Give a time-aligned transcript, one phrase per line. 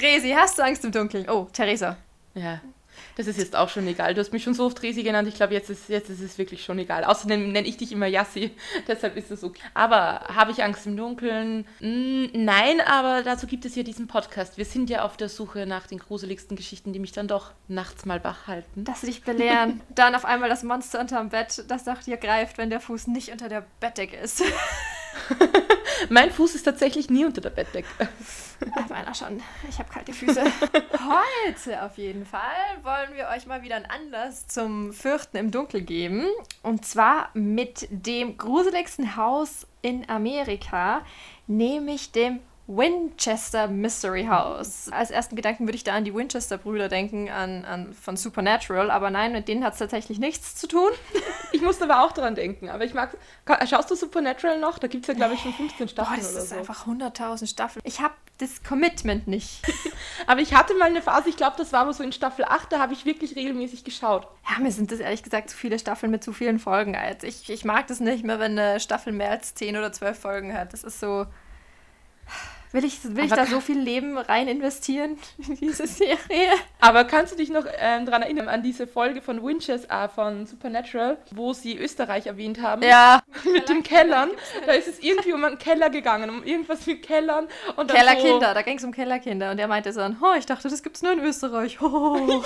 [0.00, 1.28] Resi, hast du Angst im Dunkeln?
[1.28, 1.96] Oh, Theresa.
[2.34, 2.60] Ja,
[3.16, 4.14] das ist jetzt auch schon egal.
[4.14, 5.28] Du hast mich schon so oft Resi genannt.
[5.28, 7.04] Ich glaube, jetzt ist, jetzt ist es wirklich schon egal.
[7.04, 8.52] Außerdem nenne ich dich immer Yassi.
[8.88, 9.60] Deshalb ist es okay.
[9.74, 11.66] Aber habe ich Angst im Dunkeln?
[11.80, 14.56] Hm, nein, aber dazu gibt es ja diesen Podcast.
[14.58, 18.06] Wir sind ja auf der Suche nach den gruseligsten Geschichten, die mich dann doch nachts
[18.06, 18.84] mal wach halten.
[18.84, 19.80] Dass sie dich belehren.
[19.94, 23.30] dann auf einmal das Monster unterm Bett, das nach dir greift, wenn der Fuß nicht
[23.30, 24.42] unter der Bettdecke ist.
[26.08, 27.88] mein Fuß ist tatsächlich nie unter der Bettdecke.
[28.88, 29.42] Meiner schon.
[29.68, 30.42] Ich habe kalte Füße.
[30.42, 32.40] Heute auf jeden Fall
[32.82, 36.26] wollen wir euch mal wieder einen Anlass zum Fürchten im Dunkel geben.
[36.62, 41.02] Und zwar mit dem gruseligsten Haus in Amerika,
[41.46, 44.88] nämlich dem Winchester Mystery House.
[44.92, 49.10] Als ersten Gedanken würde ich da an die Winchester-Brüder denken, an, an, von Supernatural, aber
[49.10, 50.90] nein, mit denen hat es tatsächlich nichts zu tun.
[51.52, 53.16] Ich musste aber auch daran denken, aber ich mag.
[53.68, 54.78] Schaust du Supernatural noch?
[54.78, 56.20] Da gibt es ja, glaube ich, schon 15 Staffeln.
[56.20, 56.54] Boah, das oder ist so.
[56.54, 57.82] einfach 100.000 Staffeln.
[57.84, 59.60] Ich habe das Commitment nicht.
[60.28, 62.72] aber ich hatte mal eine Phase, ich glaube, das war aber so in Staffel 8,
[62.72, 64.28] da habe ich wirklich regelmäßig geschaut.
[64.48, 66.94] Ja, mir sind das ehrlich gesagt zu viele Staffeln mit zu vielen Folgen.
[66.94, 70.18] Also ich, ich mag das nicht mehr, wenn eine Staffel mehr als 10 oder 12
[70.18, 70.72] Folgen hat.
[70.72, 71.26] Das ist so.
[72.72, 76.50] Will ich, will ich da so viel Leben rein investieren in diese Serie?
[76.78, 81.18] Aber kannst du dich noch ähm, daran erinnern, an diese Folge von Winchester, von Supernatural,
[81.32, 82.82] wo sie Österreich erwähnt haben?
[82.82, 83.22] Ja.
[83.52, 84.30] mit den Kellern.
[84.66, 87.48] Da ist es irgendwie um einen Keller gegangen, um irgendwas mit Kellern.
[87.74, 89.50] Und Kellerkinder, so da ging es um Kellerkinder.
[89.50, 91.78] Und er meinte so, oh, ich dachte, das gibt es nur in Österreich.
[91.92, 92.42] Oh.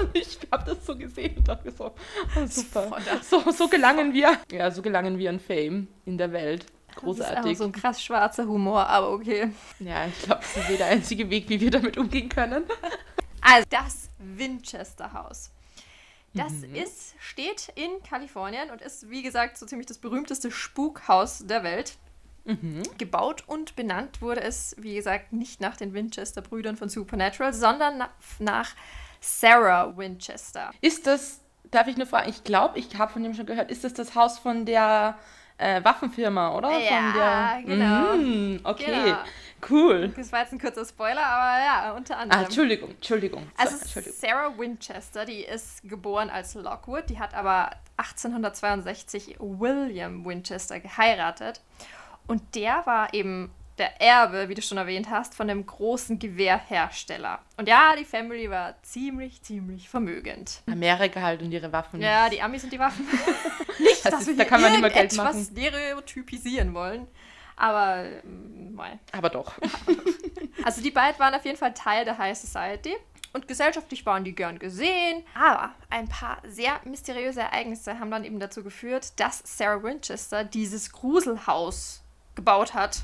[0.00, 2.98] und ich habe das so gesehen und dachte so, oh, super.
[3.22, 6.66] So, so gelangen wir, ja, so gelangen wir an Fame in der Welt.
[6.98, 7.36] Großartig.
[7.36, 9.50] Das ist auch so ein krass schwarzer Humor, aber okay.
[9.78, 12.64] Ja, ich glaube, das ist der einzige Weg, wie wir damit umgehen können.
[13.40, 15.52] Also, das Winchester Haus.
[16.34, 16.74] Das mhm.
[16.74, 21.96] ist, steht in Kalifornien und ist, wie gesagt, so ziemlich das berühmteste Spukhaus der Welt.
[22.44, 22.82] Mhm.
[22.98, 28.10] Gebaut und benannt wurde es, wie gesagt, nicht nach den Winchester-Brüdern von Supernatural, sondern nach,
[28.40, 28.70] nach
[29.20, 30.72] Sarah Winchester.
[30.80, 31.40] Ist das,
[31.70, 34.14] darf ich nur fragen, ich glaube, ich habe von dem schon gehört, ist das das
[34.14, 35.16] Haus von der
[35.58, 36.78] äh, Waffenfirma, oder?
[36.78, 38.16] Ja, genau.
[38.16, 39.18] Mm, okay, genau.
[39.68, 40.08] cool.
[40.16, 42.42] Das war jetzt ein kurzer Spoiler, aber ja, unter anderem.
[42.42, 43.50] Ah, Entschuldigung, Entschuldigung.
[43.56, 44.18] Also Entschuldigung.
[44.18, 51.60] Sarah Winchester, die ist geboren als Lockwood, die hat aber 1862 William Winchester geheiratet.
[52.28, 57.40] Und der war eben der Erbe, wie du schon erwähnt hast, von einem großen Gewehrhersteller.
[57.56, 60.62] Und ja, die Family war ziemlich, ziemlich vermögend.
[60.66, 62.00] Amerika halt und ihre Waffen.
[62.00, 63.06] Ja, die Amis und die Waffen.
[63.78, 65.44] nicht, das dass ist, wir da kann man immer Geld machen.
[65.44, 67.06] stereotypisieren wollen.
[67.56, 68.04] Aber,
[68.72, 68.94] mal.
[68.94, 69.54] Mm, Aber doch.
[70.64, 72.94] also die beiden waren auf jeden Fall Teil der High Society.
[73.32, 75.22] Und gesellschaftlich waren die gern gesehen.
[75.34, 80.92] Aber ein paar sehr mysteriöse Ereignisse haben dann eben dazu geführt, dass Sarah Winchester dieses
[80.92, 82.02] Gruselhaus
[82.34, 83.02] gebaut hat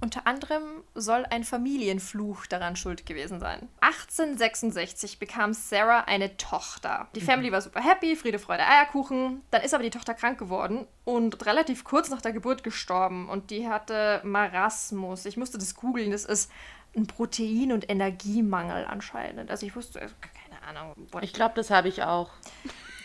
[0.00, 0.62] unter anderem
[0.94, 3.68] soll ein Familienfluch daran schuld gewesen sein.
[3.80, 7.08] 1866 bekam Sarah eine Tochter.
[7.14, 7.24] Die mhm.
[7.24, 9.42] Family war super happy, Friede, Freude, Eierkuchen.
[9.50, 13.28] Dann ist aber die Tochter krank geworden und relativ kurz nach der Geburt gestorben.
[13.28, 15.24] Und die hatte Marasmus.
[15.24, 16.10] Ich musste das googeln.
[16.10, 16.50] Das ist
[16.94, 19.50] ein Protein- und Energiemangel anscheinend.
[19.50, 20.94] Also ich wusste, keine Ahnung.
[21.22, 22.30] Ich glaube, das habe ich auch.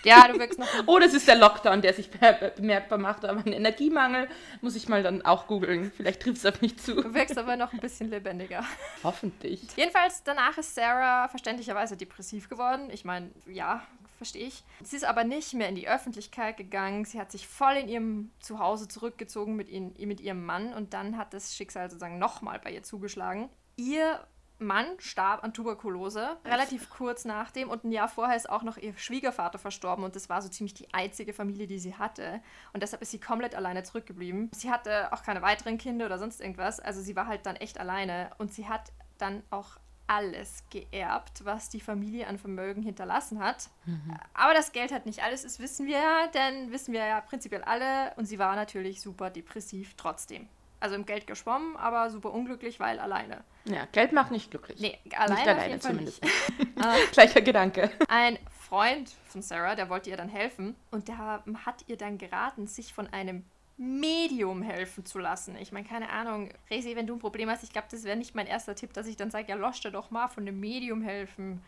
[0.03, 0.67] Ja, du wirkst noch.
[0.87, 3.25] oh, das ist der Lockdown, der sich bemerkbar macht.
[3.25, 4.27] Aber ein Energiemangel
[4.61, 5.91] muss ich mal dann auch googeln.
[5.95, 6.95] Vielleicht trifft es auf mich zu.
[6.95, 8.63] Du wirkst aber noch ein bisschen lebendiger.
[9.03, 9.61] Hoffentlich.
[9.75, 12.89] Jedenfalls, danach ist Sarah verständlicherweise depressiv geworden.
[12.91, 13.83] Ich meine, ja,
[14.17, 14.63] verstehe ich.
[14.83, 17.05] Sie ist aber nicht mehr in die Öffentlichkeit gegangen.
[17.05, 21.17] Sie hat sich voll in ihrem Zuhause zurückgezogen mit, ihn, mit ihrem Mann und dann
[21.17, 23.49] hat das Schicksal sozusagen nochmal bei ihr zugeschlagen.
[23.77, 24.19] Ihr
[24.61, 27.69] Mann starb an Tuberkulose, relativ kurz nach dem.
[27.69, 30.03] Und ein Jahr vorher ist auch noch ihr Schwiegervater verstorben.
[30.05, 32.41] Und das war so ziemlich die einzige Familie, die sie hatte.
[32.73, 34.51] Und deshalb ist sie komplett alleine zurückgeblieben.
[34.53, 36.79] Sie hatte auch keine weiteren Kinder oder sonst irgendwas.
[36.79, 38.31] Also sie war halt dann echt alleine.
[38.37, 39.77] Und sie hat dann auch
[40.07, 43.69] alles geerbt, was die Familie an Vermögen hinterlassen hat.
[43.85, 44.17] Mhm.
[44.33, 47.63] Aber das Geld hat nicht alles, das wissen wir ja, denn wissen wir ja prinzipiell
[47.63, 48.13] alle.
[48.17, 50.49] Und sie war natürlich super depressiv trotzdem.
[50.81, 53.43] Also im Geld geschwommen, aber super unglücklich, weil alleine.
[53.65, 54.79] Ja, Geld macht nicht glücklich.
[54.79, 56.23] Nee, alleine, nicht alleine zumindest.
[56.23, 56.33] Nicht.
[57.11, 57.91] Gleicher Gedanke.
[58.07, 62.67] Ein Freund von Sarah, der wollte ihr dann helfen und der hat ihr dann geraten,
[62.67, 63.43] sich von einem
[63.77, 65.55] Medium helfen zu lassen.
[65.59, 68.35] Ich meine, keine Ahnung, Resi, wenn du ein Problem hast, ich glaube, das wäre nicht
[68.35, 71.01] mein erster Tipp, dass ich dann sage, ja, losch dir doch mal von einem Medium
[71.01, 71.61] helfen.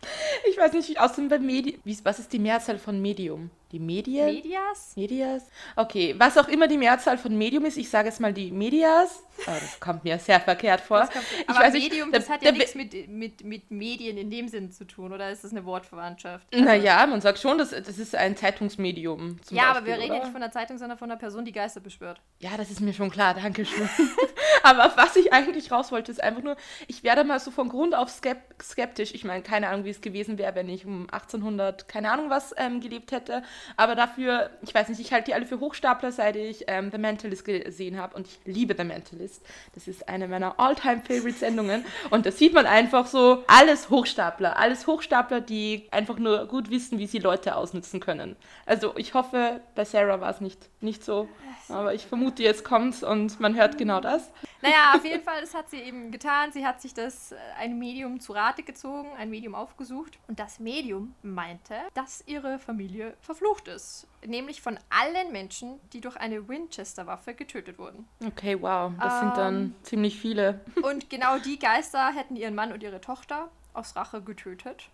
[0.48, 3.50] Ich weiß nicht, außerdem bei Medium, was ist die Mehrzahl von Medium?
[3.74, 4.28] Die Medien?
[4.28, 4.94] Medias?
[4.96, 5.44] Medias?
[5.76, 9.24] Okay, was auch immer die Mehrzahl von Medium ist, ich sage jetzt mal die Medias.
[9.48, 11.00] Oh, das kommt mir sehr verkehrt vor.
[11.00, 14.48] Kommt, aber weiß Medium, nicht, das hat ja nichts mit, mit, mit Medien in dem
[14.48, 16.46] Sinn zu tun, oder ist das eine Wortverwandtschaft?
[16.54, 19.40] Also, naja, man sagt schon, das, das ist ein Zeitungsmedium.
[19.50, 21.52] ja, Beispiel, aber wir reden ja nicht von einer Zeitung, sondern von einer Person, die
[21.52, 22.22] Geister beschwört.
[22.42, 23.90] Ja, das ist mir schon klar, danke schön.
[24.64, 26.56] Aber was ich eigentlich raus wollte, ist einfach nur,
[26.88, 29.14] ich werde mal so von Grund auf skeptisch.
[29.14, 32.54] Ich meine, keine Ahnung, wie es gewesen wäre, wenn ich um 1800, keine Ahnung was,
[32.58, 33.44] ähm, gelebt hätte.
[33.78, 36.98] Aber dafür, ich weiß nicht, ich halte die alle für Hochstapler, seit ich ähm, The
[36.98, 38.16] Mentalist gesehen habe.
[38.16, 39.44] Und ich liebe The Mentalist.
[39.74, 41.86] Das ist eine meiner All-Time-Favorite-Sendungen.
[42.10, 44.58] Und da sieht man einfach so, alles Hochstapler.
[44.58, 48.36] Alles Hochstapler, die einfach nur gut wissen, wie sie Leute ausnutzen können.
[48.66, 51.28] Also ich hoffe, bei Sarah war es nicht, nicht so.
[51.70, 54.32] Aber ich vermute, jetzt kommt's und man hört genau das.
[54.64, 56.54] Naja, auf jeden Fall, das hat sie eben getan.
[56.54, 60.18] Sie hat sich das äh, ein Medium zu Rate gezogen, ein Medium aufgesucht.
[60.30, 64.08] Und das Medium meinte, dass ihre Familie verflucht ist.
[64.26, 68.08] Nämlich von allen Menschen, die durch eine Winchester-Waffe getötet wurden.
[68.26, 68.94] Okay, wow.
[69.02, 70.62] Das ähm, sind dann ähm, ziemlich viele.
[70.82, 74.90] Und genau die Geister hätten ihren Mann und ihre Tochter aus Rache getötet.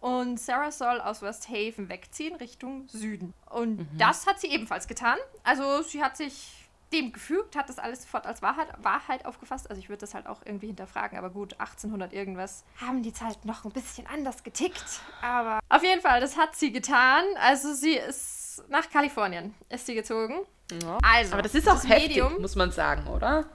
[0.00, 3.32] Und Sarah soll aus West Haven wegziehen Richtung Süden.
[3.48, 3.88] Und mhm.
[3.96, 5.16] das hat sie ebenfalls getan.
[5.44, 6.63] Also sie hat sich
[6.94, 9.68] dem gefügt, hat das alles sofort als Wahrheit, Wahrheit aufgefasst.
[9.68, 11.18] Also ich würde das halt auch irgendwie hinterfragen.
[11.18, 15.00] Aber gut, 1800 irgendwas haben die Zeit noch ein bisschen anders getickt.
[15.22, 17.24] Aber auf jeden Fall, das hat sie getan.
[17.40, 20.40] Also sie ist nach Kalifornien, ist sie gezogen.
[20.82, 20.98] Ja.
[21.02, 23.46] Also, aber das ist auch das heftig, Medium, muss man sagen, oder?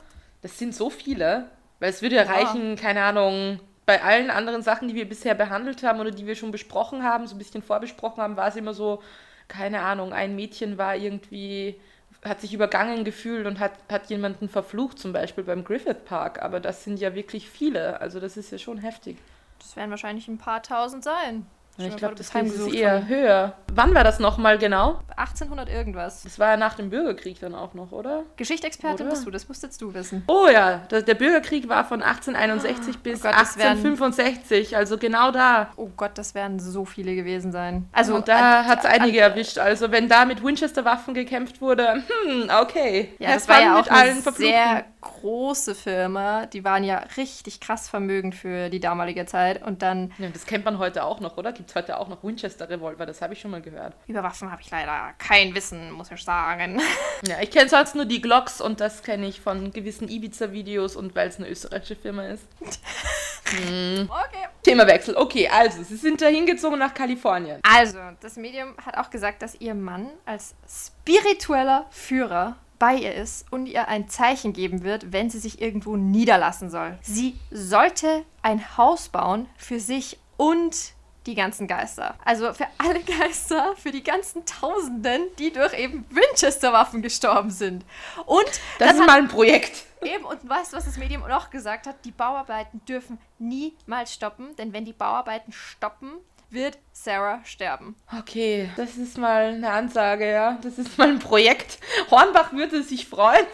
[0.42, 1.50] Das sind so viele.
[1.80, 2.32] Weil es würde ja, ja.
[2.32, 6.36] reichen, keine Ahnung, bei allen anderen Sachen, die wir bisher behandelt haben oder die wir
[6.36, 9.02] schon besprochen haben, so ein bisschen vorbesprochen haben, war es immer so,
[9.48, 11.80] keine Ahnung, ein Mädchen war irgendwie,
[12.24, 16.42] hat sich übergangen gefühlt und hat, hat jemanden verflucht, zum Beispiel beim Griffith Park.
[16.42, 18.02] Aber das sind ja wirklich viele.
[18.02, 19.18] Also das ist ja schon heftig.
[19.60, 21.46] Das werden wahrscheinlich ein paar tausend sein.
[21.88, 23.54] Ich glaube, das ist eher höher.
[23.74, 25.00] Wann war das nochmal genau?
[25.16, 26.24] 1800 irgendwas.
[26.24, 28.24] Das war ja nach dem Bürgerkrieg dann auch noch, oder?
[28.38, 29.16] Geschichtsexpertin oder?
[29.16, 30.24] bist du, das musstest du wissen.
[30.28, 35.70] Oh ja, der, der Bürgerkrieg war von 1861 oh, bis Gott, 1865, also genau da.
[35.76, 37.88] Oh Gott, das werden so viele gewesen sein.
[37.92, 39.58] Also Und da äh, hat es einige äh, erwischt.
[39.58, 43.14] Also wenn da mit Winchester-Waffen gekämpft wurde, hm, okay.
[43.20, 46.46] Ja, das war ja auch eine sehr große Firma.
[46.46, 49.62] Die waren ja richtig krass vermögend für die damalige Zeit.
[49.66, 50.12] Und dann...
[50.18, 51.52] Ja, das kennt man heute auch noch, oder?
[51.52, 53.94] Gibt es heute auch noch Winchester-Revolver, das habe ich schon mal gehört.
[54.08, 56.82] Über Waffen habe ich leider kein Wissen, muss ich sagen.
[57.28, 61.16] Ja, ich kenne sonst nur die Glocks und das kenne ich von gewissen Ibiza-Videos und
[61.16, 62.48] weil es eine österreichische Firma ist.
[63.46, 64.10] hm.
[64.10, 64.48] Okay.
[64.64, 65.18] Themawechsel.
[65.18, 67.60] Okay, also, Sie sind da hingezogen nach Kalifornien.
[67.64, 73.46] Also, das Medium hat auch gesagt, dass Ihr Mann als spiritueller Führer bei ihr ist
[73.52, 76.98] und ihr ein Zeichen geben wird, wenn sie sich irgendwo niederlassen soll.
[77.02, 80.94] Sie sollte ein Haus bauen für sich und
[81.26, 82.16] die ganzen Geister.
[82.26, 87.86] Also für alle Geister, für die ganzen Tausenden, die durch eben Winchester-Waffen gestorben sind.
[88.26, 88.48] Und
[88.80, 89.86] das, das ist mal ein Projekt.
[90.02, 92.06] Eben, und weißt du, was das Medium noch gesagt hat?
[92.06, 96.14] Die Bauarbeiten dürfen niemals stoppen, denn wenn die Bauarbeiten stoppen,
[96.52, 97.96] wird Sarah sterben.
[98.18, 100.60] Okay, das ist mal eine Ansage, ja.
[100.62, 101.80] Das ist mal ein Projekt.
[102.12, 103.46] Hornbach würde sich freuen.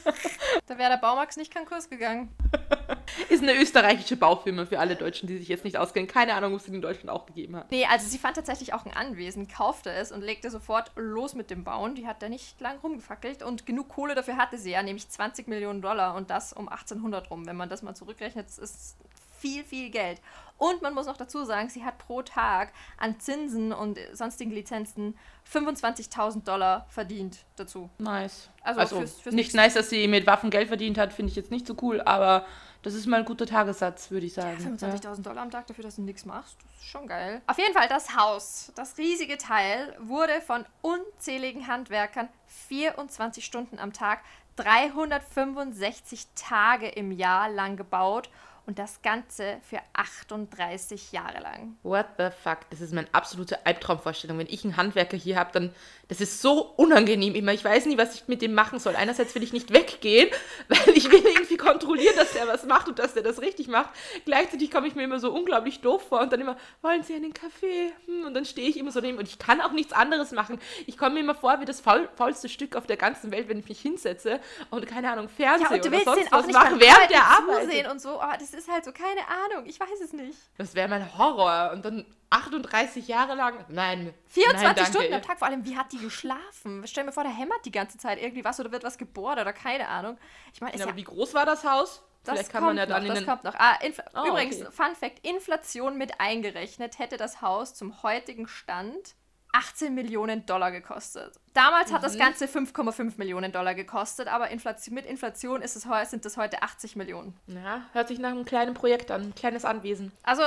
[0.66, 2.28] da wäre der Baumax nicht Konkurs gegangen.
[3.28, 6.08] Ist eine österreichische Baufirma für alle Deutschen, die sich jetzt nicht auskennen.
[6.08, 7.70] Keine Ahnung, ob es in Deutschland auch gegeben hat.
[7.70, 11.50] Nee, also sie fand tatsächlich auch ein Anwesen, kaufte es und legte sofort los mit
[11.50, 11.94] dem Bauen.
[11.94, 15.48] Die hat da nicht lang rumgefackelt und genug Kohle dafür hatte sie ja, nämlich 20
[15.48, 17.46] Millionen Dollar und das um 1800 rum.
[17.46, 18.96] Wenn man das mal zurückrechnet, ist
[19.44, 20.22] viel, viel Geld.
[20.56, 25.18] Und man muss noch dazu sagen, sie hat pro Tag an Zinsen und sonstigen Lizenzen
[25.52, 27.90] 25.000 Dollar verdient dazu.
[27.98, 28.48] Nice.
[28.62, 31.36] Also, also fürs, fürs nicht nice, dass sie mit Waffen Geld verdient hat, finde ich
[31.36, 32.46] jetzt nicht so cool, aber
[32.82, 34.56] das ist mal ein guter Tagessatz, würde ich sagen.
[34.62, 35.14] Ja, 25.000 ja.
[35.16, 37.42] Dollar am Tag dafür, dass du nichts machst, das ist schon geil.
[37.46, 42.28] Auf jeden Fall, das Haus, das riesige Teil, wurde von unzähligen Handwerkern
[42.68, 44.20] 24 Stunden am Tag,
[44.56, 48.30] 365 Tage im Jahr lang gebaut
[48.66, 51.76] und das Ganze für 38 Jahre lang.
[51.82, 52.60] What the fuck?
[52.70, 54.38] Das ist meine absolute Albtraumvorstellung.
[54.38, 55.74] Wenn ich einen Handwerker hier habe, dann
[56.08, 57.52] das ist so unangenehm immer.
[57.52, 58.94] Ich weiß nie, was ich mit dem machen soll.
[58.94, 60.28] Einerseits will ich nicht weggehen,
[60.68, 63.90] weil ich will irgendwie kontrollieren, dass der was macht und dass der das richtig macht.
[64.24, 67.32] Gleichzeitig komme ich mir immer so unglaublich doof vor und dann immer, wollen Sie einen
[67.32, 67.92] Kaffee?
[68.06, 70.58] Hm, und dann stehe ich immer so neben und ich kann auch nichts anderes machen.
[70.86, 73.58] Ich komme mir immer vor wie das faul faulste Stück auf der ganzen Welt, wenn
[73.58, 74.40] ich mich hinsetze
[74.70, 77.90] und keine Ahnung, Fernsehen ja, oder sonst was mache, während der Arbeit.
[77.90, 78.20] und so.
[78.20, 80.38] Oh, das ist halt so, keine Ahnung, ich weiß es nicht.
[80.58, 81.72] Das wäre mein Horror.
[81.72, 83.64] Und dann 38 Jahre lang?
[83.68, 84.12] Nein.
[84.28, 86.86] 24 nein, Stunden am Tag, vor allem, wie hat die geschlafen?
[86.86, 89.52] Stell mir vor, der hämmert die ganze Zeit irgendwie was oder wird was gebohrt oder
[89.52, 90.18] keine Ahnung.
[90.52, 92.02] Ich meine, ja, aber wie groß war das Haus?
[92.24, 93.54] Das Vielleicht kann man ja dann noch, in das kommt noch.
[93.54, 93.78] Ah,
[94.14, 94.70] oh, übrigens, okay.
[94.70, 99.14] Fun Fact: Inflation mit eingerechnet hätte das Haus zum heutigen Stand
[99.54, 101.32] 18 Millionen Dollar gekostet.
[101.52, 101.94] Damals mhm.
[101.94, 102.18] hat das mhm.
[102.18, 106.96] Ganze 5,5 Millionen Dollar gekostet, aber Inflation, mit Inflation ist es, sind es heute 80
[106.96, 107.34] Millionen.
[107.46, 110.12] Ja, hört sich nach einem kleinen Projekt an, ein kleines Anwesen.
[110.24, 110.42] Also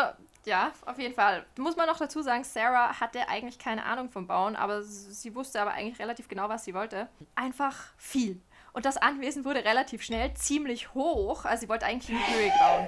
[0.45, 1.45] ja, auf jeden Fall.
[1.57, 5.61] Muss man noch dazu sagen, Sarah hatte eigentlich keine Ahnung vom Bauen, aber sie wusste
[5.61, 7.07] aber eigentlich relativ genau, was sie wollte.
[7.35, 8.41] Einfach viel.
[8.73, 11.45] Und das Anwesen wurde relativ schnell ziemlich hoch.
[11.45, 12.87] Also sie wollte eigentlich in die Höhe bauen.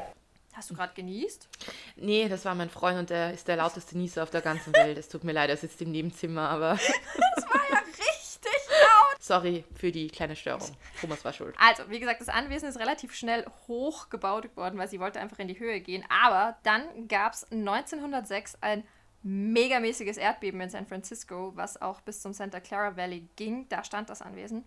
[0.59, 1.47] Hast du gerade genießt?
[1.95, 4.97] Nee, das war mein Freund und der ist der lauteste Nieser auf der ganzen Welt.
[4.97, 6.77] Es tut mir leid, er sitzt im Nebenzimmer, aber.
[7.35, 9.21] Das war ja richtig laut.
[9.21, 10.69] Sorry für die kleine Störung.
[10.99, 11.55] Thomas war schuld.
[11.57, 15.39] Also, wie gesagt, das Anwesen ist relativ schnell hoch gebaut worden, weil sie wollte einfach
[15.39, 16.03] in die Höhe gehen.
[16.09, 18.83] Aber dann gab es 1906 ein
[19.23, 23.69] megamäßiges Erdbeben in San Francisco, was auch bis zum Santa Clara Valley ging.
[23.69, 24.65] Da stand das Anwesen.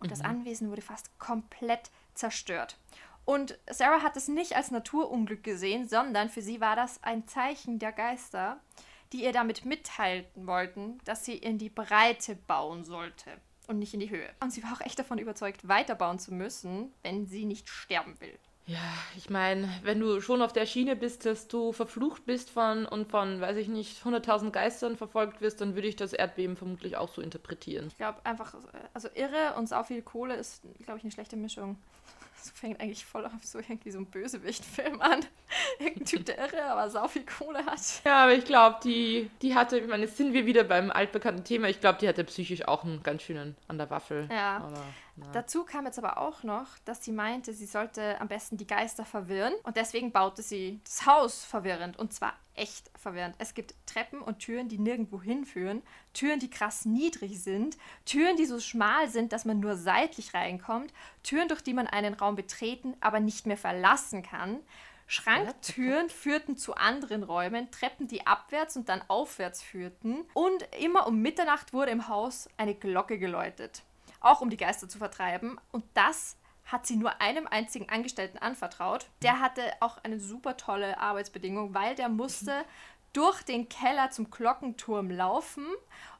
[0.00, 2.76] Und das Anwesen wurde fast komplett zerstört.
[3.30, 7.78] Und Sarah hat es nicht als Naturunglück gesehen, sondern für sie war das ein Zeichen
[7.78, 8.58] der Geister,
[9.12, 13.30] die ihr damit mitteilen wollten, dass sie in die Breite bauen sollte
[13.68, 14.28] und nicht in die Höhe.
[14.42, 18.36] Und sie war auch echt davon überzeugt, weiterbauen zu müssen, wenn sie nicht sterben will.
[18.66, 18.82] Ja,
[19.16, 23.12] ich meine, wenn du schon auf der Schiene bist, dass du verflucht bist von und
[23.12, 27.14] von, weiß ich nicht, 100.000 Geistern verfolgt wirst, dann würde ich das Erdbeben vermutlich auch
[27.14, 27.86] so interpretieren.
[27.86, 28.56] Ich glaube einfach,
[28.92, 31.78] also irre und sau viel Kohle ist, glaube ich, eine schlechte Mischung.
[32.40, 35.26] Das fängt eigentlich voll auf so irgendwie so ein Bösewicht-Film an.
[35.78, 37.80] Irgendein Typ, der irre, aber sau viel Kohle hat.
[38.04, 41.44] Ja, aber ich glaube, die, die hatte, ich meine, jetzt sind wir wieder beim altbekannten
[41.44, 41.68] Thema.
[41.68, 44.28] Ich glaube, die hatte psychisch auch einen ganz schönen an der Waffel.
[44.30, 44.58] Ja.
[44.58, 44.84] Aber,
[45.16, 45.26] na.
[45.32, 49.04] Dazu kam jetzt aber auch noch, dass sie meinte, sie sollte am besten die Geister
[49.04, 53.34] verwirren und deswegen baute sie das Haus verwirrend und zwar echt verwirrend.
[53.38, 58.46] Es gibt Treppen und Türen, die nirgendwo hinführen, Türen, die krass niedrig sind, Türen, die
[58.46, 60.92] so schmal sind, dass man nur seitlich reinkommt,
[61.22, 64.60] Türen, durch die man einen Raum betreten, aber nicht mehr verlassen kann.
[65.10, 70.24] Schranktüren führten zu anderen Räumen, Treppen, die abwärts und dann aufwärts führten.
[70.34, 73.82] Und immer um Mitternacht wurde im Haus eine Glocke geläutet
[74.20, 75.58] auch um die Geister zu vertreiben.
[75.72, 76.36] Und das
[76.66, 79.06] hat sie nur einem einzigen Angestellten anvertraut.
[79.22, 82.64] Der hatte auch eine super tolle Arbeitsbedingung, weil der musste
[83.12, 85.66] durch den Keller zum Glockenturm laufen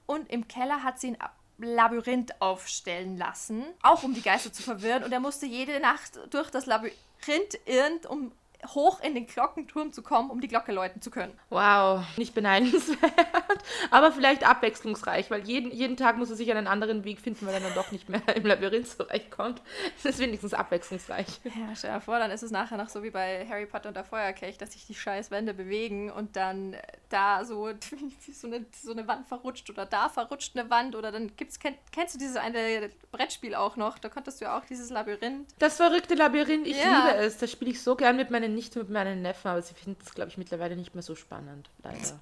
[0.07, 1.19] und im Keller hat sie ein
[1.59, 5.05] Labyrinth aufstellen lassen, auch um die Geister zu verwirren.
[5.05, 8.33] Und er musste jede Nacht durch das Labyrinth irren, um
[8.69, 11.33] hoch in den Glockenturm zu kommen, um die Glocke läuten zu können.
[11.49, 13.13] Wow, nicht beneidenswert,
[13.91, 17.55] aber vielleicht abwechslungsreich, weil jeden, jeden Tag muss er sich einen anderen Weg finden, weil
[17.55, 19.63] er dann doch nicht mehr im Labyrinth zurechtkommt.
[19.97, 21.41] Das ist wenigstens abwechslungsreich.
[21.45, 23.95] Ja, stell dir vor, dann ist es nachher noch so wie bei Harry Potter und
[23.95, 26.77] der Feuerkelch, dass sich die scheiß Wände bewegen und dann
[27.09, 27.71] da so,
[28.33, 31.75] so, eine, so eine Wand verrutscht oder da verrutscht eine Wand oder dann gibt's, kenn,
[31.93, 33.99] kennst du dieses eine Brettspiel auch noch?
[33.99, 35.49] Da konntest du ja auch dieses Labyrinth.
[35.59, 37.09] Das verrückte Labyrinth, ich ja.
[37.09, 37.39] liebe es.
[37.39, 40.15] Das spiele ich so gern mit meinen nicht mit meinen Neffen, aber sie finden es,
[40.15, 42.21] glaube ich, mittlerweile nicht mehr so spannend, leider.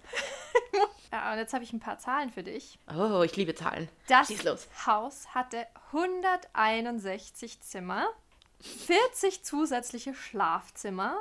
[1.12, 2.78] ja, und jetzt habe ich ein paar Zahlen für dich.
[2.94, 3.88] Oh, ich liebe Zahlen.
[4.06, 4.30] Das
[4.86, 8.08] Haus hatte 161 Zimmer,
[8.60, 11.16] 40 zusätzliche Schlafzimmer,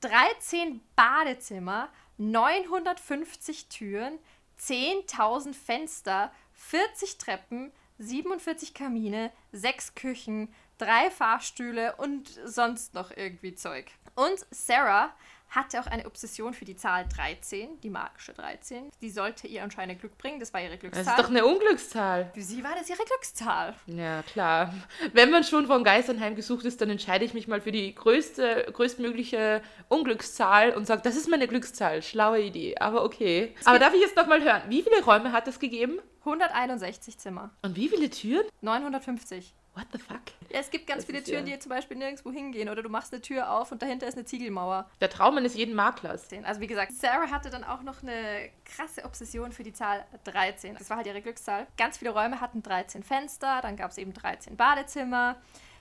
[0.00, 1.88] 13 Badezimmer,
[2.18, 4.18] 950 Türen,
[4.60, 13.90] 10.000 Fenster, 40 Treppen, 47 Kamine, 6 Küchen, drei Fahrstühle und sonst noch irgendwie Zeug.
[14.14, 15.14] Und Sarah
[15.50, 18.90] hatte auch eine Obsession für die Zahl 13, die magische 13.
[19.00, 21.04] Die sollte ihr anscheinend Glück bringen, das war ihre Glückszahl.
[21.04, 22.30] Das ist doch eine Unglückszahl.
[22.32, 23.74] Für sie war das ihre Glückszahl.
[23.86, 24.72] Ja, klar.
[25.12, 28.68] Wenn man schon von Geistern heimgesucht ist, dann entscheide ich mich mal für die größte,
[28.72, 32.02] größtmögliche Unglückszahl und sage, das ist meine Glückszahl.
[32.02, 33.54] Schlaue Idee, aber okay.
[33.64, 35.98] Aber darf ich jetzt noch mal hören, wie viele Räume hat es gegeben?
[36.20, 37.50] 161 Zimmer.
[37.62, 38.46] Und wie viele Türen?
[38.60, 39.54] 950.
[39.74, 40.20] What the fuck?
[40.50, 41.54] Ja, es gibt ganz das viele Türen, ja.
[41.54, 42.68] die zum Beispiel nirgendwo hingehen.
[42.68, 44.90] Oder du machst eine Tür auf und dahinter ist eine Ziegelmauer.
[45.00, 46.28] Der Traum eines jeden Maklers.
[46.42, 50.74] Also wie gesagt, Sarah hatte dann auch noch eine krasse Obsession für die Zahl 13.
[50.76, 51.66] Das war halt ihre Glückszahl.
[51.76, 55.36] Ganz viele Räume hatten 13 Fenster, dann gab es eben 13 Badezimmer.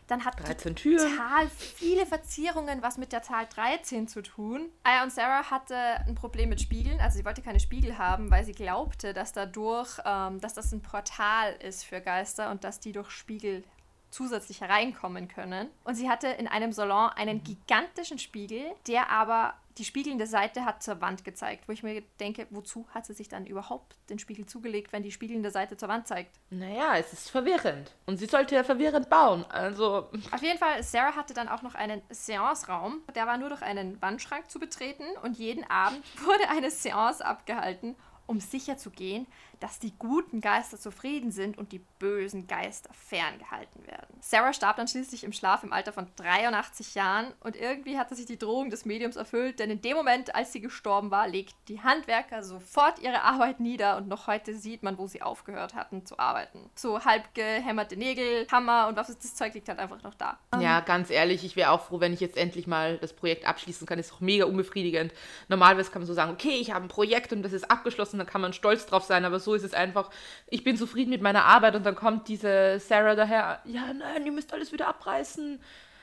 [0.10, 0.98] Dann hat 13 Türen.
[0.98, 4.70] total viele Verzierungen was mit der Zahl 13 zu tun.
[4.82, 7.00] Aya und Sarah hatte ein Problem mit Spiegeln.
[7.00, 10.82] Also sie wollte keine Spiegel haben, weil sie glaubte, dass dadurch, ähm, dass das ein
[10.82, 13.64] Portal ist für Geister und dass die durch Spiegel
[14.10, 15.70] zusätzlich hereinkommen können.
[15.84, 20.84] Und sie hatte in einem Salon einen gigantischen Spiegel, der aber die spiegelnde Seite hat
[20.84, 24.46] zur Wand gezeigt, wo ich mir denke, wozu hat sie sich dann überhaupt den Spiegel
[24.46, 26.38] zugelegt, wenn die spiegelnde Seite zur Wand zeigt?
[26.50, 27.94] Naja, es ist verwirrend.
[28.06, 30.10] Und sie sollte ja verwirrend bauen, also...
[30.32, 33.04] Auf jeden Fall, Sarah hatte dann auch noch einen Seance-Raum.
[33.16, 37.96] Der war nur durch einen Wandschrank zu betreten und jeden Abend wurde eine Seance abgehalten,
[38.30, 39.26] um sicher zu gehen,
[39.60, 44.16] dass die guten Geister zufrieden sind und die bösen Geister ferngehalten werden.
[44.22, 48.28] Sarah starb dann schließlich im Schlaf im Alter von 83 Jahren und irgendwie hatte sich
[48.28, 51.82] die Drohung des Mediums erfüllt, denn in dem Moment, als sie gestorben war, legten die
[51.82, 56.20] Handwerker sofort ihre Arbeit nieder und noch heute sieht man, wo sie aufgehört hatten zu
[56.20, 56.70] arbeiten.
[56.76, 60.38] So halb gehämmerte Nägel, Hammer und was ist das Zeug liegt halt einfach noch da.
[60.62, 63.88] Ja, ganz ehrlich, ich wäre auch froh, wenn ich jetzt endlich mal das Projekt abschließen
[63.88, 63.98] kann.
[63.98, 65.14] Ist doch mega unbefriedigend.
[65.48, 68.26] Normalerweise kann man so sagen, okay, ich habe ein Projekt und das ist abgeschlossen und
[68.26, 70.10] dann kann man stolz drauf sein, aber so ist es einfach,
[70.48, 74.32] ich bin zufrieden mit meiner Arbeit und dann kommt diese Sarah daher, ja, nein, ihr
[74.32, 75.62] müsst alles wieder abreißen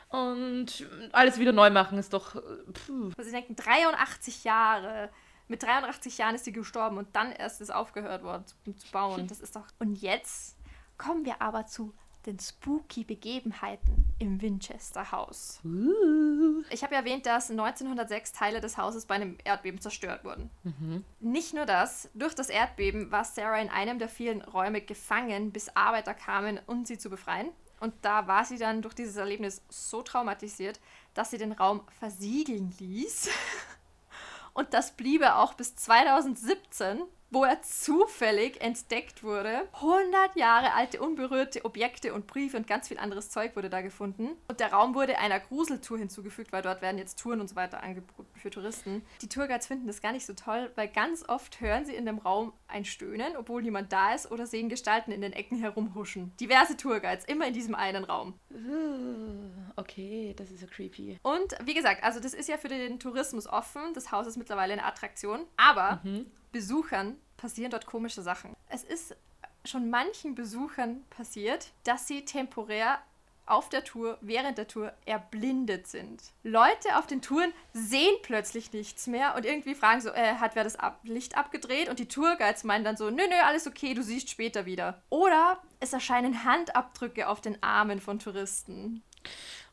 [0.08, 2.34] und alles wieder neu machen, ist doch.
[2.34, 3.10] Puh.
[3.16, 5.10] Also, sie denken, 83 Jahre.
[5.48, 9.26] Mit 83 Jahren ist sie gestorben und dann erst ist aufgehört worden zu, zu bauen.
[9.28, 9.66] Das ist doch.
[9.78, 10.56] Und jetzt
[10.98, 11.92] kommen wir aber zu
[12.26, 15.60] den spooky Begebenheiten im Winchester Haus.
[15.64, 16.62] Uh.
[16.70, 20.50] Ich habe ja erwähnt, dass 1906 Teile des Hauses bei einem Erdbeben zerstört wurden.
[20.64, 21.04] Mhm.
[21.20, 25.74] Nicht nur das, durch das Erdbeben war Sarah in einem der vielen Räume gefangen, bis
[25.76, 27.50] Arbeiter kamen, um sie zu befreien.
[27.78, 30.80] Und da war sie dann durch dieses Erlebnis so traumatisiert,
[31.14, 33.28] dass sie den Raum versiegeln ließ.
[34.54, 39.68] Und das bliebe auch bis 2017, wo er zufällig entdeckt wurde.
[39.74, 44.30] 100 Jahre alte unberührte Objekte und Briefe und ganz viel anderes Zeug wurde da gefunden.
[44.48, 47.82] Und der Raum wurde einer Gruseltour hinzugefügt, weil dort werden jetzt Touren und so weiter
[47.82, 49.02] angeboten für Touristen.
[49.22, 52.18] Die Tourguides finden das gar nicht so toll, weil ganz oft hören sie in dem
[52.18, 56.32] Raum ein Stöhnen, obwohl niemand da ist, oder sehen Gestalten in den Ecken herumhuschen.
[56.40, 58.34] Diverse Tourguides, immer in diesem einen Raum.
[59.76, 61.18] Okay, das ist so creepy.
[61.22, 63.94] Und wie gesagt, also das ist ja für den Tourismus offen.
[63.94, 65.46] Das Haus ist mittlerweile eine Attraktion.
[65.56, 66.26] Aber mhm.
[66.52, 68.54] Besuchern passieren dort komische Sachen.
[68.68, 69.16] Es ist
[69.64, 72.98] schon manchen Besuchern passiert, dass sie temporär
[73.46, 76.22] auf der Tour, während der Tour erblindet sind.
[76.42, 80.64] Leute auf den Touren sehen plötzlich nichts mehr und irgendwie fragen so, äh, hat wer
[80.64, 81.88] das Ab Licht abgedreht?
[81.88, 85.02] Und die Tourguides meinen dann so, nö, nö, alles okay, du siehst später wieder.
[85.08, 89.02] Oder es erscheinen Handabdrücke auf den Armen von Touristen.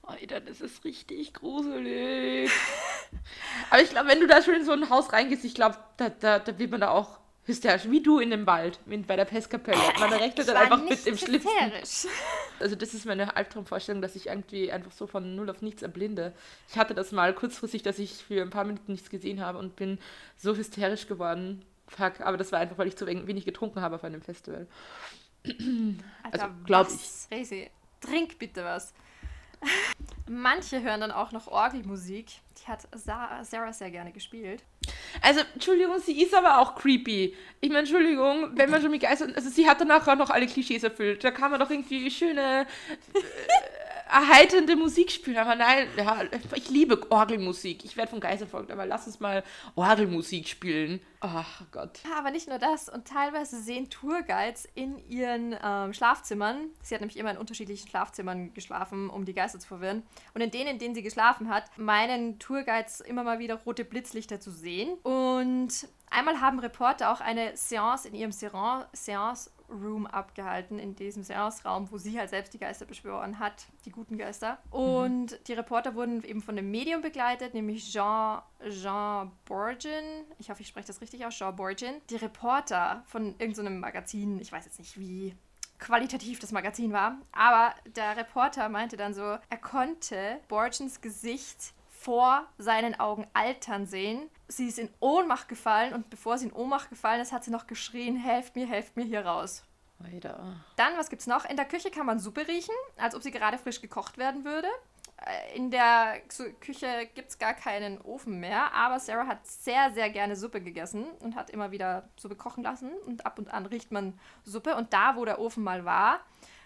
[0.04, 2.52] Alter, das ist richtig gruselig.
[3.70, 6.10] Aber ich glaube, wenn du da schon in so ein Haus reingehst, ich glaube, da,
[6.10, 9.78] da, da wird man da auch hysterisch, wie du in dem Wald, bei der Pestkapelle.
[10.00, 11.50] Man rechnet dann einfach mit dem Schlitzen.
[12.60, 16.34] Also das ist meine Albtraumvorstellung, dass ich irgendwie einfach so von null auf nichts erblinde.
[16.70, 19.76] Ich hatte das mal kurzfristig, dass ich für ein paar Minuten nichts gesehen habe und
[19.76, 20.00] bin
[20.38, 21.66] so hysterisch geworden.
[21.88, 24.68] Fuck, aber das war einfach, weil ich zu wenig getrunken habe auf einem Festival.
[26.32, 27.38] also, glaube ich.
[27.38, 27.70] Resi,
[28.00, 28.94] trink bitte was.
[30.30, 32.28] Manche hören dann auch noch Orgelmusik.
[32.62, 34.64] Die hat Sarah sehr gerne gespielt.
[35.22, 37.36] Also, Entschuldigung, sie ist aber auch creepy.
[37.62, 39.34] Ich meine, Entschuldigung, wenn man schon mit Geistern.
[39.36, 41.24] Also, sie hat danach auch noch alle Klischees erfüllt.
[41.24, 42.68] Da kann man doch irgendwie schöne.
[44.14, 46.22] Erheiternde Musik spielen, aber nein, ja,
[46.56, 47.84] ich liebe Orgelmusik.
[47.84, 51.00] Ich werde von Geister folgt, aber lass uns mal Orgelmusik spielen.
[51.20, 52.00] Ach Gott.
[52.16, 52.90] Aber nicht nur das.
[52.90, 58.54] Und teilweise sehen Tourguides in ihren ähm, Schlafzimmern, sie hat nämlich immer in unterschiedlichen Schlafzimmern
[58.54, 60.04] geschlafen, um die Geister zu verwirren.
[60.36, 64.40] Und in denen, in denen sie geschlafen hat, meinen Tourguides immer mal wieder rote Blitzlichter
[64.40, 64.94] zu sehen.
[65.02, 71.92] Und einmal haben Reporter auch eine Seance in ihrem Seance Room abgehalten, in diesem Seance-Raum,
[71.92, 74.60] wo sie halt selbst die Geister beschworen hat, die guten Geister.
[74.70, 75.44] Und mhm.
[75.48, 80.26] die Reporter wurden eben von dem Medium begleitet, nämlich Jean, Jean Bourgin.
[80.38, 81.96] Ich hoffe, ich spreche das richtig aus, Jean Bourgin.
[82.10, 85.36] Die Reporter von irgendeinem so Magazin, ich weiß jetzt nicht wie
[85.80, 92.46] qualitativ das Magazin war, aber der Reporter meinte dann so, er konnte Bourgins Gesicht vor
[92.58, 94.30] seinen Augen altern sehen.
[94.56, 97.68] Sie ist in Ohnmacht gefallen und bevor sie in Ohnmacht gefallen ist, hat sie noch
[97.68, 99.64] geschrien, helft mir, helft mir hier raus.
[100.00, 100.56] Weiter.
[100.76, 101.46] Dann, was gibt's noch?
[101.46, 104.68] In der Küche kann man Suppe riechen, als ob sie gerade frisch gekocht werden würde.
[105.26, 106.22] Äh, in der
[106.60, 111.06] Küche gibt es gar keinen Ofen mehr, aber Sarah hat sehr, sehr gerne Suppe gegessen
[111.20, 112.92] und hat immer wieder Suppe kochen lassen.
[113.06, 114.76] Und ab und an riecht man Suppe.
[114.76, 116.20] Und da, wo der Ofen mal war,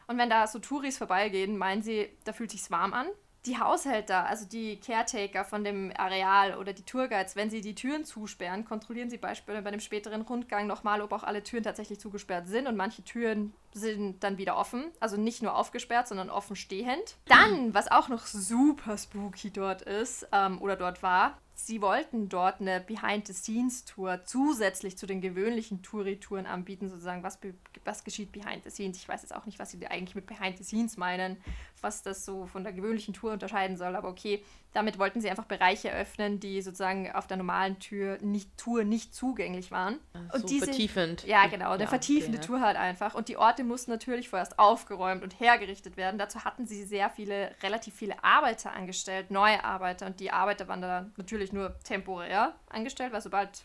[0.07, 3.07] und wenn da so Touris vorbeigehen, meinen sie, da fühlt sich's warm an
[3.47, 8.03] die Haushälter, also die Caretaker von dem Areal oder die Tourguides, wenn sie die Türen
[8.03, 12.47] zusperren, kontrollieren sie beispielsweise bei dem späteren Rundgang nochmal, ob auch alle Türen tatsächlich zugesperrt
[12.47, 12.67] sind.
[12.67, 17.15] Und manche Türen sind dann wieder offen, also nicht nur aufgesperrt, sondern offen stehend.
[17.25, 22.61] Dann, was auch noch super spooky dort ist ähm, oder dort war, sie wollten dort
[22.61, 27.39] eine Behind-the-Scenes-Tour zusätzlich zu den gewöhnlichen Touri-Touren anbieten, sozusagen, was,
[27.87, 28.97] was geschieht behind the scenes.
[28.97, 31.37] Ich weiß jetzt auch nicht, was sie eigentlich mit behind the scenes meinen,
[31.81, 35.45] was das so von der gewöhnlichen Tour unterscheiden soll, aber okay, damit wollten sie einfach
[35.45, 39.99] Bereiche öffnen, die sozusagen auf der normalen Tür nicht, Tour nicht zugänglich waren.
[40.13, 41.23] So und diese, vertiefend.
[41.25, 42.47] Ja, genau, eine ja, vertiefende okay.
[42.47, 43.15] Tour halt einfach.
[43.15, 46.19] Und die Orte mussten natürlich vorerst aufgeräumt und hergerichtet werden.
[46.19, 50.05] Dazu hatten sie sehr viele, relativ viele Arbeiter angestellt, neue Arbeiter.
[50.05, 53.63] Und die Arbeiter waren da natürlich nur temporär angestellt, weil sobald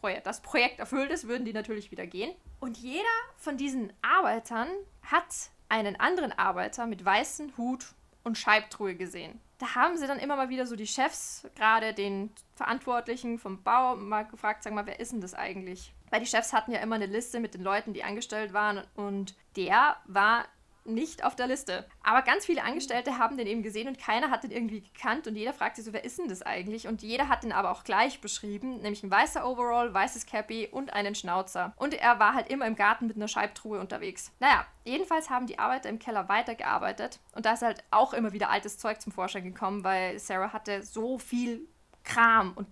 [0.00, 2.34] Projekt, das Projekt erfüllt ist, würden die natürlich wieder gehen.
[2.60, 3.04] Und jeder
[3.36, 4.68] von diesen Arbeitern
[5.02, 9.40] hat einen anderen Arbeiter mit weißem Hut und Scheibtruhe gesehen.
[9.58, 13.96] Da haben sie dann immer mal wieder so die Chefs, gerade den Verantwortlichen vom Bau,
[13.96, 15.92] mal gefragt, sag mal, wer ist denn das eigentlich?
[16.10, 19.34] Weil die Chefs hatten ja immer eine Liste mit den Leuten, die angestellt waren und
[19.56, 20.46] der war
[20.84, 21.86] nicht auf der Liste.
[22.02, 25.36] Aber ganz viele Angestellte haben den eben gesehen und keiner hat den irgendwie gekannt und
[25.36, 26.88] jeder fragt sich so, wer ist denn das eigentlich?
[26.88, 30.92] Und jeder hat den aber auch gleich beschrieben, nämlich ein weißer Overall, weißes Cappy und
[30.92, 31.72] einen Schnauzer.
[31.76, 34.32] Und er war halt immer im Garten mit einer Scheibtruhe unterwegs.
[34.40, 38.50] Naja, jedenfalls haben die Arbeiter im Keller weitergearbeitet und da ist halt auch immer wieder
[38.50, 41.66] altes Zeug zum Vorschein gekommen, weil Sarah hatte so viel
[42.04, 42.66] Kram und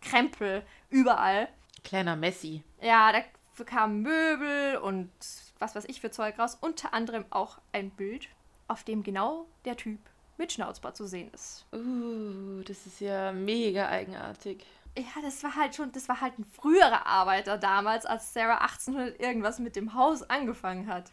[0.00, 1.48] Krempel überall.
[1.82, 2.62] Kleiner Messi.
[2.80, 3.20] Ja, da
[3.64, 5.10] kamen Möbel und
[5.58, 6.56] was weiß ich für Zeug raus.
[6.60, 8.28] Unter anderem auch ein Bild,
[8.68, 9.98] auf dem genau der Typ
[10.38, 11.66] mit Schnauzbart zu sehen ist.
[11.72, 14.64] Uh, das ist ja mega eigenartig.
[14.98, 19.20] Ja, das war halt schon, das war halt ein früherer Arbeiter damals, als Sarah 1800
[19.20, 21.12] irgendwas mit dem Haus angefangen hat.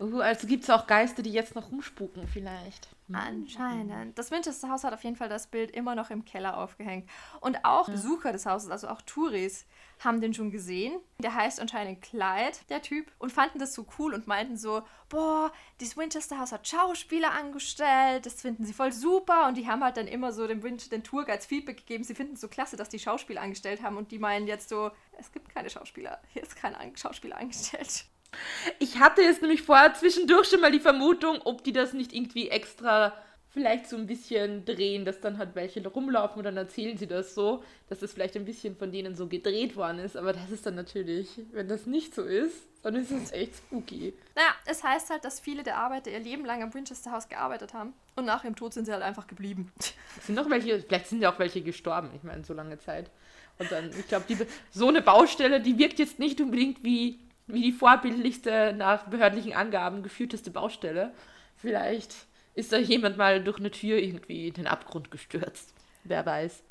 [0.00, 2.88] Uh, also gibt es auch Geister, die jetzt noch rumspuken vielleicht.
[3.12, 4.18] Anscheinend.
[4.18, 7.08] Das Winchester Haus hat auf jeden Fall das Bild immer noch im Keller aufgehängt.
[7.40, 9.66] Und auch Besucher des Hauses, also auch Touris,
[10.04, 10.98] haben den schon gesehen.
[11.18, 15.52] Der heißt anscheinend Clyde, der Typ, und fanden das so cool und meinten so, boah,
[15.80, 19.46] dieses Winchester House hat Schauspieler angestellt, das finden sie voll super.
[19.48, 22.34] Und die haben halt dann immer so dem Winch den Tourguides Feedback gegeben, sie finden
[22.34, 23.96] es so klasse, dass die Schauspieler angestellt haben.
[23.96, 28.04] Und die meinen jetzt so, es gibt keine Schauspieler, hier ist kein Schauspieler angestellt.
[28.78, 32.48] Ich hatte jetzt nämlich vorher zwischendurch schon mal die Vermutung, ob die das nicht irgendwie
[32.48, 33.12] extra
[33.52, 37.34] vielleicht so ein bisschen drehen, dass dann halt welche rumlaufen und dann erzählen sie das
[37.34, 40.16] so, dass das vielleicht ein bisschen von denen so gedreht worden ist.
[40.16, 44.14] Aber das ist dann natürlich, wenn das nicht so ist, dann ist es echt spooky.
[44.34, 47.74] Naja, es heißt halt, dass viele der Arbeiter ihr Leben lang am Winchester House gearbeitet
[47.74, 49.72] haben und nach ihrem Tod sind sie halt einfach geblieben.
[50.22, 53.10] Sind noch welche, vielleicht sind ja auch welche gestorben, ich meine, so lange Zeit.
[53.58, 54.24] Und dann, ich glaube,
[54.70, 57.18] so eine Baustelle, die wirkt jetzt nicht unbedingt wie,
[57.52, 61.12] wie die vorbildlichste, nach behördlichen Angaben geführteste Baustelle.
[61.56, 62.14] Vielleicht
[62.54, 65.74] ist da jemand mal durch eine Tür irgendwie in den Abgrund gestürzt.
[66.04, 66.64] Wer weiß.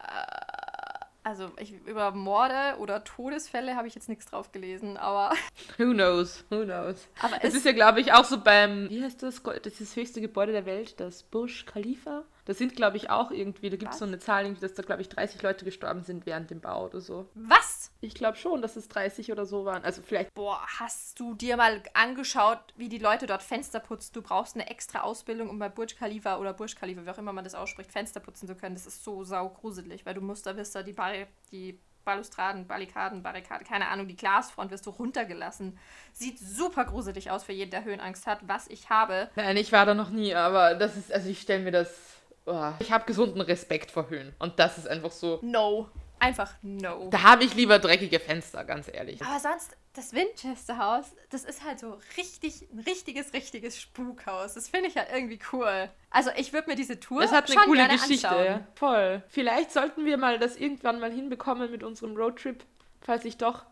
[1.23, 5.35] Also ich, über Morde oder Todesfälle habe ich jetzt nichts drauf gelesen, aber.
[5.77, 6.43] Who knows?
[6.49, 7.07] Who knows?
[7.21, 8.89] Aber es, es ist ja, glaube ich, auch so beim.
[8.89, 9.43] Wie heißt das?
[9.43, 12.23] Das ist das höchste Gebäude der Welt, das Burj Khalifa.
[12.49, 13.69] Das sind, glaube ich, auch irgendwie.
[13.69, 16.49] Da gibt es so eine Zahl, dass da, glaube ich, 30 Leute gestorben sind während
[16.49, 17.29] dem Bau oder so.
[17.35, 17.91] Was?
[18.01, 19.83] Ich glaube schon, dass es 30 oder so waren.
[19.83, 20.33] Also vielleicht.
[20.33, 24.13] Boah, hast du dir mal angeschaut, wie die Leute dort Fenster putzen?
[24.13, 27.33] Du brauchst eine extra Ausbildung, um bei Burj Khalifa oder Burj Khalifa, wie auch immer
[27.33, 28.73] man das ausspricht, Fenster putzen zu können.
[28.73, 31.13] Das ist so saugruselig, weil du musst da wisst, die, Bar
[31.51, 35.77] die Balustraden, Barrikaden, Barrikade, keine Ahnung, die Glasfront wirst du runtergelassen.
[36.13, 39.29] Sieht super gruselig aus für jeden, der Höhenangst hat, was ich habe.
[39.35, 42.08] Nein, ich war da noch nie, aber das ist, also ich stelle mir das.
[42.51, 44.33] Oh, ich habe gesunden Respekt vor Höhen.
[44.39, 45.39] Und das ist einfach so.
[45.41, 45.87] No.
[46.21, 47.07] Einfach no.
[47.11, 49.21] Da habe ich lieber dreckige Fenster, ganz ehrlich.
[49.21, 54.55] Aber sonst, das Winchester Haus, das ist halt so richtig, ein richtiges, richtiges Spukhaus.
[54.55, 55.89] Das finde ich halt irgendwie cool.
[56.09, 58.27] Also ich würde mir diese Tour Das hat eine schon coole Geschichte.
[58.27, 58.67] anschauen.
[58.75, 59.23] Voll.
[59.29, 62.65] Vielleicht sollten wir mal das irgendwann mal hinbekommen mit unserem Roadtrip,
[62.99, 63.63] falls ich doch.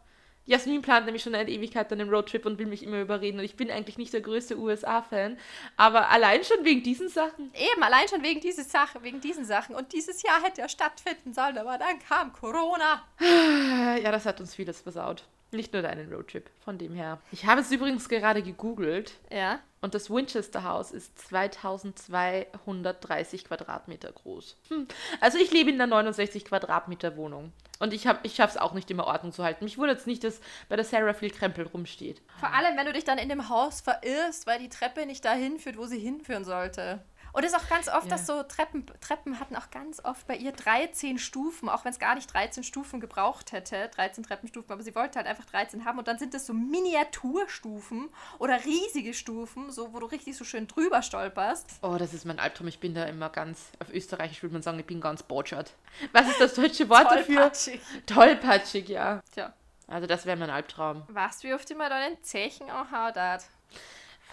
[0.47, 3.37] Jasmin plant nämlich schon eine Ewigkeit dann den Roadtrip und will mich immer überreden.
[3.37, 5.37] Und ich bin eigentlich nicht der größte USA-Fan.
[5.75, 7.51] Aber allein schon wegen diesen Sachen.
[7.53, 9.75] Eben, allein schon wegen dieser Sache, wegen diesen Sachen.
[9.75, 13.03] Und dieses Jahr hätte er stattfinden sollen, aber dann kam Corona.
[14.01, 15.23] Ja, das hat uns vieles versaut.
[15.51, 17.19] Nicht nur deinen Roadtrip, von dem her.
[17.31, 19.13] Ich habe es übrigens gerade gegoogelt.
[19.31, 19.59] Ja.
[19.79, 24.57] Und das Winchester House ist 2230 Quadratmeter groß.
[24.69, 24.87] Hm.
[25.21, 27.53] Also ich lebe in einer 69 Quadratmeter Wohnung.
[27.79, 29.65] Und ich, ich schaffe es auch nicht immer Ordnung zu halten.
[29.65, 32.23] Mich wundert es nicht, dass bei der Sarah viel Krempel rumsteht.
[32.39, 35.59] Vor allem, wenn du dich dann in dem Haus verirrst, weil die Treppe nicht dahin
[35.59, 37.03] führt, wo sie hinführen sollte.
[37.37, 38.09] Und es ist auch ganz oft, Ja.
[38.09, 41.99] dass so Treppen, Treppen hatten auch ganz oft bei ihr 13 Stufen, auch wenn es
[41.99, 45.99] gar nicht 13 Stufen gebraucht hätte, 13 Treppenstufen, aber sie wollte halt einfach 13 haben
[45.99, 50.67] und dann sind das so Miniaturstufen oder riesige Stufen, so wo du richtig so schön
[50.67, 51.75] drüber stolperst.
[51.83, 52.67] Oh, das ist mein Albtraum.
[52.69, 55.73] Ich bin da immer ganz, auf Österreichisch würde man sagen, ich bin ganz botschert.
[56.13, 57.35] Was ist das deutsche Wort dafür?
[57.35, 57.81] Tollpatschig.
[58.07, 59.21] Tollpatschig, ja.
[59.31, 59.53] Tja,
[59.87, 61.03] Also das wäre mein Albtraum.
[61.07, 63.43] du, wie oft immer deinen Zechen anhaut hat?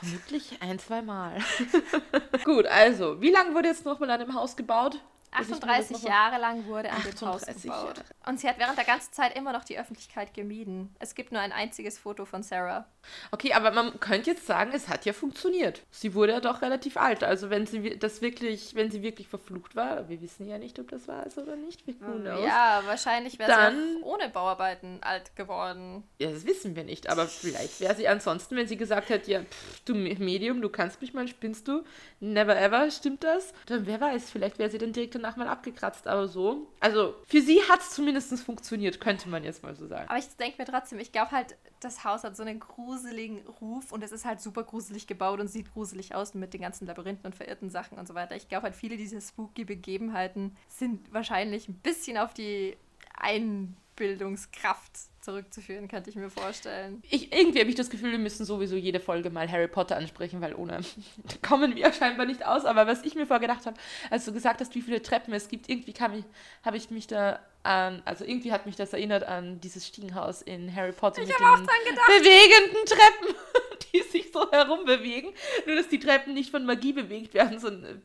[0.04, 1.38] Vermutlich ein, zwei Mal.
[2.44, 5.00] Gut, also, wie lange wurde jetzt nochmal an dem Haus gebaut?
[5.36, 7.84] Dass ich mir das 38 noch mal- Jahre lang wurde an dem Haus 38 gebaut.
[7.98, 8.04] Jahre.
[8.26, 10.94] Und sie hat während der ganzen Zeit immer noch die Öffentlichkeit gemieden.
[10.98, 12.86] Es gibt nur ein einziges Foto von Sarah.
[13.30, 15.82] Okay, aber man könnte jetzt sagen, es hat ja funktioniert.
[15.90, 17.22] Sie wurde ja doch relativ alt.
[17.22, 20.88] Also wenn sie das wirklich, wenn sie wirklich verflucht war, wir wissen ja nicht, ob
[20.90, 21.86] das wahr ist oder nicht.
[21.86, 22.44] Who knows?
[22.44, 26.04] Ja, wahrscheinlich wäre sie auch ohne Bauarbeiten alt geworden.
[26.18, 27.10] Ja, das wissen wir nicht.
[27.10, 30.68] Aber vielleicht wäre sie ansonsten, wenn sie gesagt hätte, ja, pff, du Me- Medium, du
[30.70, 31.84] kannst mich mal, spinnst du?
[32.20, 33.52] Never ever, stimmt das?
[33.66, 36.06] Dann wer weiß, vielleicht wäre sie dann direkt danach mal abgekratzt.
[36.06, 36.68] Aber so.
[36.80, 40.08] Also für sie hat es zumindest funktioniert, könnte man jetzt mal so sagen.
[40.08, 43.92] Aber ich denke mir trotzdem, ich glaube halt, das Haus hat so einen gruseligen Ruf
[43.92, 47.26] und es ist halt super gruselig gebaut und sieht gruselig aus mit den ganzen Labyrinthen
[47.26, 48.36] und verirrten Sachen und so weiter.
[48.36, 52.76] Ich glaube halt, viele dieser spooky Begebenheiten sind wahrscheinlich ein bisschen auf die
[53.16, 54.92] Einbildungskraft
[55.24, 57.02] zurückzuführen, könnte ich mir vorstellen.
[57.10, 60.40] Ich, irgendwie habe ich das Gefühl, wir müssen sowieso jede Folge mal Harry Potter ansprechen,
[60.40, 60.80] weil ohne
[61.42, 62.64] kommen wir scheinbar nicht aus.
[62.64, 63.76] Aber was ich mir vorgedacht habe,
[64.10, 65.94] als du gesagt hast, wie viele Treppen es gibt, irgendwie
[66.62, 70.74] habe ich mich da an, also irgendwie hat mich das erinnert an dieses Stiegenhaus in
[70.74, 73.34] Harry Potter ich mit den bewegenden Treppen,
[73.92, 75.32] die sich so herumbewegen.
[75.66, 78.02] Nur, dass die Treppen nicht von Magie bewegt werden, sondern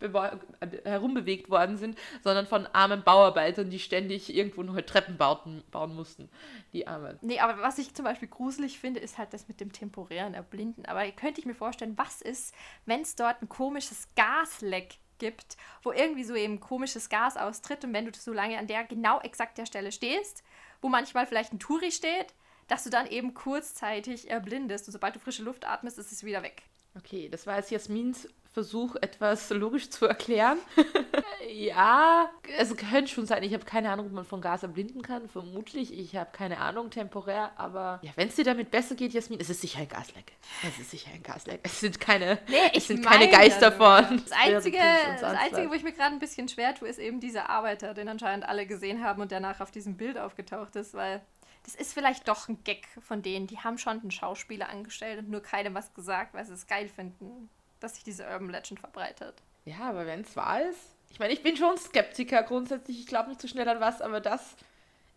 [0.86, 6.30] herumbewegt worden sind, sondern von armen Bauarbeitern, die ständig irgendwo neue Treppen bauten, bauen mussten.
[6.72, 7.20] Die Armen.
[7.22, 10.86] Nee, aber was ich zum Beispiel gruselig finde, ist halt das mit dem temporären Erblinden.
[10.86, 12.54] Aber könnte ich mir vorstellen, was ist,
[12.86, 17.94] wenn es dort ein komisches Gasleck gibt, wo irgendwie so eben komisches Gas austritt und
[17.94, 20.44] wenn du so lange an der genau exakt der Stelle stehst,
[20.82, 22.34] wo manchmal vielleicht ein Touri steht,
[22.68, 26.44] dass du dann eben kurzzeitig erblindest und sobald du frische Luft atmest, ist es wieder
[26.44, 26.64] weg.
[26.98, 30.58] Okay, das war jetzt Jasmins Versuch, etwas logisch zu erklären.
[31.54, 33.44] ja, es könnte schon sein.
[33.44, 35.30] Ich habe keine Ahnung, ob man von Gas erblinden kann.
[35.30, 35.98] Vermutlich.
[35.98, 37.52] Ich habe keine Ahnung, temporär.
[37.58, 40.34] Aber ja, wenn es dir damit besser geht, Jasmin, es ist sicher ein Gasleck.
[40.68, 41.60] Es ist sicher ein Gasleck.
[41.62, 44.24] Es sind keine, nee, es sind keine Geister von.
[44.24, 44.80] Das Einzige,
[45.20, 48.10] das Einzige, wo ich mir gerade ein bisschen schwer tue, ist eben dieser Arbeiter, den
[48.10, 51.22] anscheinend alle gesehen haben und der nachher auf diesem Bild aufgetaucht ist, weil
[51.64, 53.46] das ist vielleicht doch ein Gag von denen.
[53.46, 56.90] Die haben schon einen Schauspieler angestellt und nur keinem was gesagt, weil sie es geil
[56.90, 59.36] finden dass sich diese Urban Legend verbreitet.
[59.66, 60.96] Ja, aber wenn es wahr ist.
[61.12, 63.00] Ich meine, ich bin schon Skeptiker grundsätzlich.
[63.00, 64.56] Ich glaube nicht so schnell an was, aber das.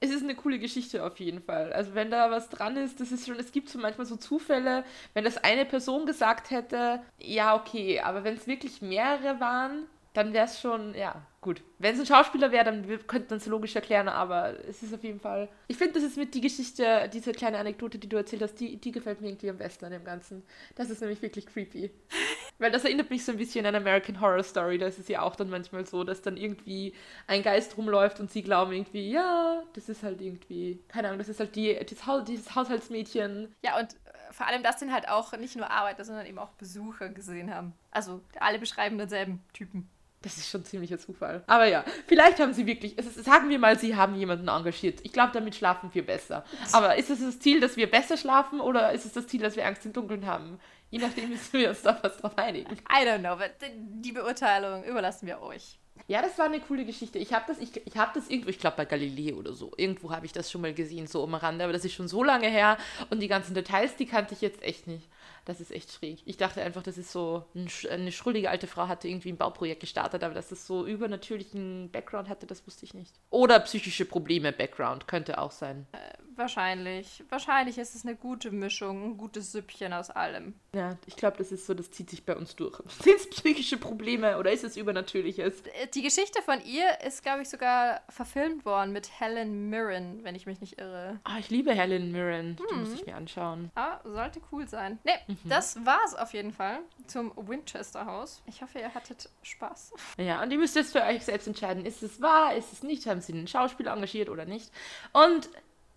[0.01, 1.73] Es ist eine coole Geschichte auf jeden Fall.
[1.73, 4.85] Also wenn da was dran ist, das ist schon, es gibt so manchmal so Zufälle,
[5.15, 10.33] wenn das eine Person gesagt hätte, ja, okay, aber wenn es wirklich mehrere waren, dann
[10.33, 11.63] wäre es schon, ja, gut.
[11.79, 15.03] Wenn es ein Schauspieler wäre, dann könnte man es logisch erklären, aber es ist auf
[15.03, 15.49] jeden Fall.
[15.69, 18.77] Ich finde, das ist mit die Geschichte, diese kleine Anekdote, die du erzählt hast, die,
[18.77, 20.43] die gefällt mir irgendwie am besten an dem Ganzen.
[20.75, 21.91] Das ist nämlich wirklich creepy.
[22.59, 24.79] Weil das erinnert mich so ein bisschen an American Horror Story.
[24.79, 26.95] Da ist es ja auch dann manchmal so, dass dann irgendwie
[27.27, 31.29] ein Geist rumläuft und sie glauben irgendwie, ja, das ist halt irgendwie, keine Ahnung, das
[31.29, 33.55] ist halt die, dieses, Haus, dieses Haushaltsmädchen.
[33.63, 36.51] Ja, und äh, vor allem das sind halt auch nicht nur Arbeiter, sondern eben auch
[36.51, 37.73] Besucher gesehen haben.
[37.91, 39.89] Also alle beschreiben denselben Typen.
[40.23, 41.43] Das ist schon ziemlicher Zufall.
[41.47, 45.01] Aber ja, vielleicht haben sie wirklich, sagen wir mal, sie haben jemanden engagiert.
[45.03, 46.45] Ich glaube, damit schlafen wir besser.
[46.73, 49.57] Aber ist es das Ziel, dass wir besser schlafen oder ist es das Ziel, dass
[49.57, 50.61] wir Angst im Dunkeln haben?
[50.91, 52.73] Je nachdem müssen wir uns da was drauf einigen.
[52.73, 55.79] I don't know, but die Beurteilung überlassen wir euch.
[56.09, 57.19] Ja, das war eine coole Geschichte.
[57.19, 60.11] Ich habe das, ich, ich hab das irgendwo, ich glaube bei Galileo oder so, irgendwo
[60.11, 62.49] habe ich das schon mal gesehen, so am Rande, aber das ist schon so lange
[62.49, 62.77] her
[63.11, 65.09] und die ganzen Details, die kannte ich jetzt echt nicht.
[65.45, 66.21] Das ist echt schräg.
[66.25, 69.81] Ich dachte einfach, das ist so ein, eine schrullige alte Frau hatte irgendwie ein Bauprojekt
[69.81, 73.15] gestartet, aber dass das so übernatürlichen Background hatte, das wusste ich nicht.
[73.31, 75.87] Oder psychische Probleme Background könnte auch sein.
[75.93, 75.99] Äh,
[76.37, 77.23] wahrscheinlich.
[77.29, 80.55] Wahrscheinlich ist es eine gute Mischung, ein gutes Süppchen aus allem.
[80.75, 82.79] Ja, ich glaube, das ist so, das zieht sich bei uns durch.
[83.03, 85.63] Sind es psychische Probleme oder ist es übernatürliches?
[85.63, 90.35] Äh, die Geschichte von ihr ist, glaube ich, sogar verfilmt worden mit Helen Mirren, wenn
[90.35, 91.21] ich mich nicht irre.
[91.25, 92.57] Ah, ich liebe Helen Mirren.
[92.57, 93.71] Die muss ich mir anschauen.
[93.75, 94.99] Ah, sollte cool sein.
[95.05, 95.39] Nee, Mhm.
[95.49, 98.43] Das war's auf jeden Fall zum Winchester Haus.
[98.47, 99.93] Ich hoffe, ihr hattet Spaß.
[100.19, 103.07] Ja, und ihr müsst jetzt für euch selbst entscheiden, ist es wahr, ist es nicht,
[103.07, 104.71] haben sie einen Schauspieler engagiert oder nicht.
[105.13, 105.49] Und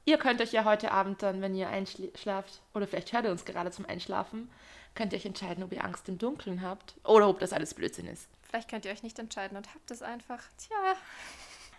[0.05, 3.45] ihr könnt euch ja heute Abend dann, wenn ihr einschlaft, oder vielleicht hört ihr uns
[3.45, 4.49] gerade zum Einschlafen,
[4.93, 8.07] könnt ihr euch entscheiden, ob ihr Angst im Dunkeln habt oder ob das alles Blödsinn
[8.07, 8.29] ist.
[8.47, 10.39] Vielleicht könnt ihr euch nicht entscheiden und habt es einfach.
[10.57, 10.95] Tja.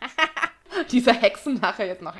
[0.90, 2.14] Dieser Hexenlacher jetzt noch.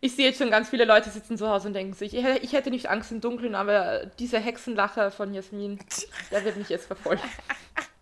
[0.00, 2.70] ich sehe jetzt schon ganz viele Leute sitzen zu Hause und denken sich, ich hätte
[2.70, 5.80] nicht Angst im Dunkeln, aber dieser Hexenlacher von Jasmin,
[6.30, 7.22] der wird mich jetzt verfolgen.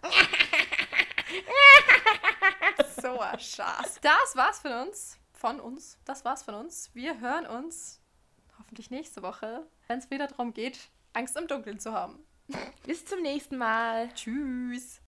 [3.01, 4.01] so ein Schatz.
[4.03, 5.19] Das war's von uns.
[5.37, 5.99] Von uns.
[6.07, 6.91] Das war's von uns.
[6.95, 8.01] Wir hören uns
[8.59, 12.25] hoffentlich nächste Woche, wenn es wieder darum geht, Angst im Dunkeln zu haben.
[12.87, 14.09] Bis zum nächsten Mal.
[14.15, 15.03] Tschüss.